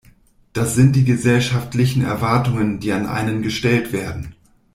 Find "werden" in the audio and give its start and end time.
3.93-4.33